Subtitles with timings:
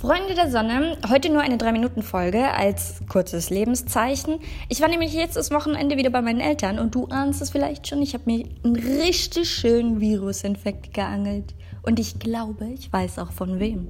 [0.00, 4.38] Freunde der Sonne, heute nur eine 3-Minuten-Folge als kurzes Lebenszeichen.
[4.70, 7.86] Ich war nämlich jetzt das Wochenende wieder bei meinen Eltern und du ahnst es vielleicht
[7.86, 11.54] schon, ich habe mir einen richtig schönen Virusinfekt geangelt.
[11.82, 13.88] Und ich glaube, ich weiß auch von wem.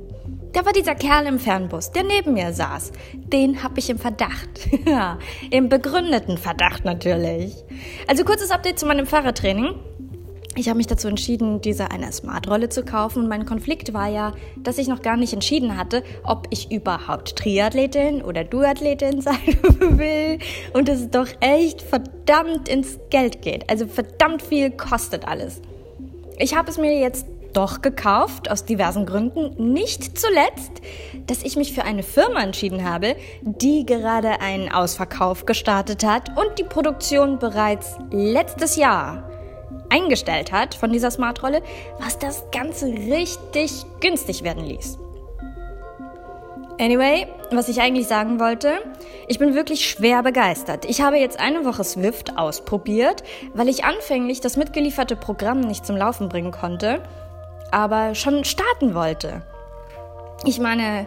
[0.53, 2.91] Da war dieser Kerl im Fernbus, der neben mir saß.
[3.15, 4.69] Den habe ich im Verdacht.
[4.87, 5.17] Ja,
[5.51, 7.55] im begründeten Verdacht natürlich.
[8.09, 9.77] Also kurzes Update zu meinem Fahrradtraining.
[10.61, 13.23] Ich habe mich dazu entschieden, diese eine Smart-Rolle zu kaufen.
[13.23, 17.35] Und mein Konflikt war ja, dass ich noch gar nicht entschieden hatte, ob ich überhaupt
[17.37, 19.39] Triathletin oder Duathletin sein
[19.79, 20.39] will.
[20.75, 23.71] Und es doch echt verdammt ins Geld geht.
[23.71, 25.63] Also verdammt viel kostet alles.
[26.37, 27.25] Ich habe es mir jetzt
[27.55, 29.73] doch gekauft, aus diversen Gründen.
[29.73, 30.73] Nicht zuletzt,
[31.27, 36.59] dass ich mich für eine Firma entschieden habe, die gerade einen Ausverkauf gestartet hat und
[36.59, 39.40] die Produktion bereits letztes Jahr
[39.91, 41.63] eingestellt hat von dieser Smart-Rolle,
[41.99, 44.99] was das Ganze richtig günstig werden ließ.
[46.81, 48.79] Anyway, was ich eigentlich sagen wollte,
[49.29, 50.87] ich bin wirklich schwer begeistert.
[50.87, 55.97] Ich habe jetzt eine Woche Swift ausprobiert, weil ich anfänglich das mitgelieferte Programm nicht zum
[55.97, 57.03] Laufen bringen konnte,
[57.71, 59.43] aber schon starten wollte.
[60.47, 61.07] Ich meine,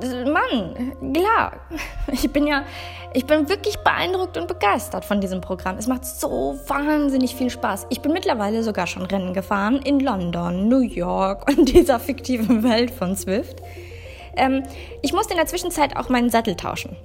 [0.00, 1.52] Mann, klar.
[2.12, 2.64] Ich bin ja,
[3.14, 5.76] ich bin wirklich beeindruckt und begeistert von diesem Programm.
[5.78, 7.86] Es macht so wahnsinnig viel Spaß.
[7.90, 12.90] Ich bin mittlerweile sogar schon Rennen gefahren in London, New York und dieser fiktiven Welt
[12.90, 13.62] von Swift.
[14.36, 14.64] Ähm,
[15.02, 16.96] ich musste in der Zwischenzeit auch meinen Sattel tauschen.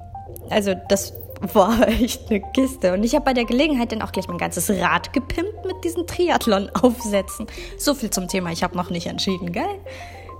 [0.49, 1.13] Also das
[1.53, 2.93] war echt eine Kiste.
[2.93, 6.07] Und ich habe bei der Gelegenheit dann auch gleich mein ganzes Rad gepimpt mit diesen
[6.07, 7.47] Triathlon-Aufsätzen.
[7.77, 9.79] So viel zum Thema, ich habe noch nicht entschieden, gell?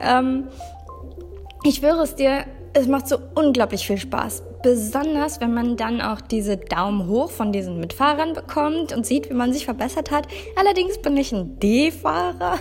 [0.02, 0.48] Ähm,
[1.64, 4.44] ich schwöre es dir, es macht so unglaublich viel Spaß.
[4.64, 9.34] Besonders, wenn man dann auch diese Daumen hoch von diesen Mitfahrern bekommt und sieht, wie
[9.34, 10.28] man sich verbessert hat.
[10.56, 12.60] Allerdings bin ich ein D-Fahrer.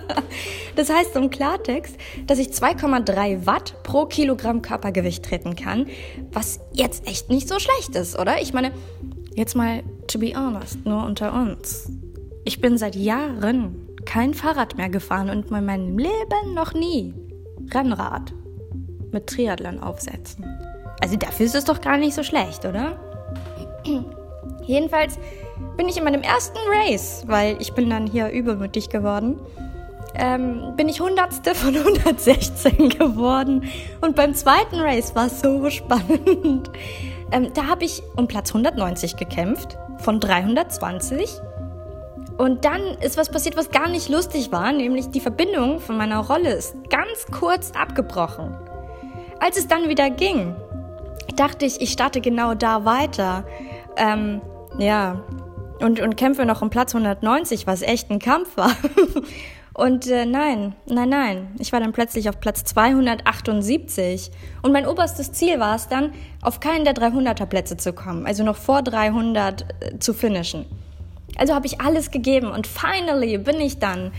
[0.76, 5.86] das heißt im Klartext, dass ich 2,3 Watt pro Kilogramm Körpergewicht treten kann,
[6.30, 8.40] was jetzt echt nicht so schlecht ist, oder?
[8.40, 8.72] Ich meine,
[9.34, 11.90] jetzt mal to be honest, nur unter uns.
[12.44, 17.14] Ich bin seit Jahren kein Fahrrad mehr gefahren und in meinem Leben noch nie.
[17.72, 18.32] Rennrad
[19.12, 20.44] mit Triathlon aufsetzen.
[21.00, 22.98] Also dafür ist es doch gar nicht so schlecht, oder?
[24.64, 25.18] Jedenfalls
[25.76, 29.40] bin ich in meinem ersten Race, weil ich bin dann hier übermütig geworden,
[30.14, 33.64] ähm, bin ich Hundertste von 116 geworden.
[34.00, 36.70] Und beim zweiten Race war es so spannend.
[37.34, 41.40] Ähm, da habe ich um Platz 190 gekämpft von 320
[42.42, 46.18] und dann ist was passiert, was gar nicht lustig war, nämlich die Verbindung von meiner
[46.18, 48.52] Rolle ist ganz kurz abgebrochen.
[49.38, 50.56] Als es dann wieder ging,
[51.36, 53.44] dachte ich, ich starte genau da weiter.
[53.96, 54.40] Ähm,
[54.76, 55.22] ja,
[55.78, 58.72] und, und kämpfe noch um Platz 190, was echt ein Kampf war.
[59.74, 61.54] Und äh, nein, nein, nein.
[61.58, 64.30] Ich war dann plötzlich auf Platz 278.
[64.60, 68.26] Und mein oberstes Ziel war es dann, auf keinen der 300er Plätze zu kommen.
[68.26, 70.66] Also noch vor 300 äh, zu finishen.
[71.36, 74.12] Also habe ich alles gegeben und finally bin ich dann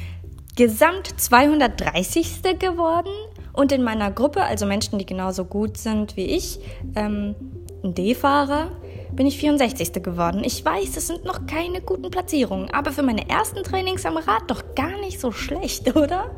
[0.56, 2.44] gesamt 230.
[2.59, 3.12] geworden
[3.53, 6.59] und in meiner Gruppe, also Menschen, die genauso gut sind wie ich,
[6.96, 7.35] ähm,
[7.84, 8.72] ein D-Fahrer,
[9.12, 10.02] bin ich 64.
[10.02, 10.41] geworden.
[10.44, 14.50] Ich weiß, es sind noch keine guten Platzierungen, aber für meine ersten Trainings am Rad
[14.50, 16.31] doch gar nicht so schlecht, oder?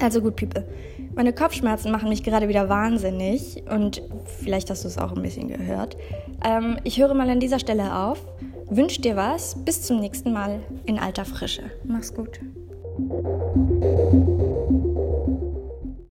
[0.00, 0.64] Also gut, People.
[1.18, 4.02] Meine Kopfschmerzen machen mich gerade wieder wahnsinnig und
[4.40, 5.96] vielleicht hast du es auch ein bisschen gehört.
[6.44, 8.20] Ähm, ich höre mal an dieser Stelle auf
[8.70, 9.56] wünsche dir was.
[9.64, 11.64] Bis zum nächsten Mal in alter Frische.
[11.84, 12.40] Mach's gut.